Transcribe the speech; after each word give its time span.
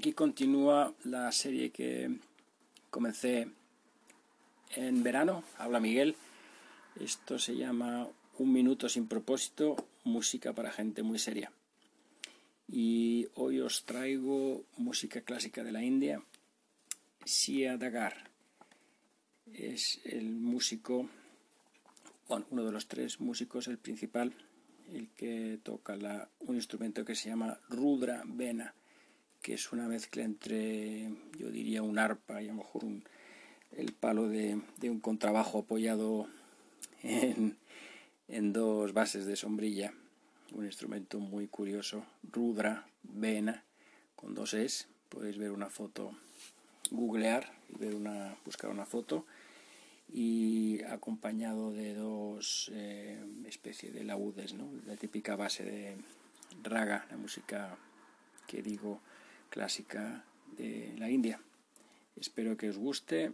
Aquí 0.00 0.14
continúa 0.14 0.94
la 1.04 1.30
serie 1.30 1.68
que 1.68 2.08
comencé 2.88 3.50
en 4.74 5.02
verano. 5.02 5.44
Habla 5.58 5.78
Miguel. 5.78 6.16
Esto 6.98 7.38
se 7.38 7.54
llama 7.54 8.08
Un 8.38 8.50
minuto 8.50 8.88
sin 8.88 9.06
propósito, 9.08 9.76
música 10.04 10.54
para 10.54 10.72
gente 10.72 11.02
muy 11.02 11.18
seria. 11.18 11.52
Y 12.66 13.28
hoy 13.34 13.60
os 13.60 13.84
traigo 13.84 14.64
música 14.78 15.20
clásica 15.20 15.62
de 15.62 15.72
la 15.72 15.84
India. 15.84 16.22
Sia 17.26 17.76
Dagar 17.76 18.30
es 19.52 20.00
el 20.04 20.30
músico, 20.30 21.10
bueno, 22.26 22.46
uno 22.48 22.64
de 22.64 22.72
los 22.72 22.88
tres 22.88 23.20
músicos, 23.20 23.68
el 23.68 23.76
principal, 23.76 24.32
el 24.94 25.10
que 25.10 25.58
toca 25.62 26.30
un 26.38 26.56
instrumento 26.56 27.04
que 27.04 27.14
se 27.14 27.28
llama 27.28 27.60
Rudra 27.68 28.22
Vena 28.24 28.74
que 29.42 29.54
es 29.54 29.72
una 29.72 29.88
mezcla 29.88 30.22
entre, 30.22 31.10
yo 31.38 31.50
diría, 31.50 31.82
un 31.82 31.98
arpa 31.98 32.42
y 32.42 32.46
a 32.48 32.52
lo 32.52 32.58
mejor 32.58 32.84
el 33.76 33.92
palo 33.92 34.28
de, 34.28 34.60
un 34.82 35.00
contrabajo 35.00 35.60
apoyado 35.60 36.28
en, 37.02 37.56
dos 38.52 38.92
bases 38.92 39.26
de 39.26 39.36
sombrilla. 39.36 39.92
Un 40.52 40.64
instrumento 40.64 41.20
muy 41.20 41.46
curioso, 41.46 42.04
Rudra, 42.30 42.86
Vena, 43.02 43.64
con 44.16 44.34
dos 44.34 44.54
es. 44.54 44.88
Podéis 45.08 45.38
ver 45.38 45.52
una 45.52 45.70
foto, 45.70 46.12
googlear 46.90 47.52
y 47.68 47.78
ver 47.78 47.94
una, 47.94 48.36
buscar 48.44 48.70
una 48.70 48.86
foto. 48.86 49.24
Y 50.12 50.82
acompañado 50.84 51.72
de 51.72 51.94
dos 51.94 52.70
eh, 52.74 53.24
especies 53.46 53.94
de 53.94 54.02
laudes, 54.02 54.54
¿no? 54.54 54.68
la 54.86 54.96
típica 54.96 55.36
base 55.36 55.64
de 55.64 55.96
raga, 56.64 57.06
la 57.10 57.16
música 57.16 57.78
que 58.48 58.60
digo 58.60 59.00
clásica 59.50 60.24
de 60.56 60.94
la 60.96 61.10
India. 61.10 61.40
Espero 62.16 62.56
que 62.56 62.70
os 62.70 62.78
guste 62.78 63.32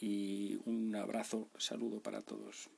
y 0.00 0.58
un 0.64 0.94
abrazo, 0.94 1.48
saludo 1.58 2.00
para 2.00 2.22
todos. 2.22 2.70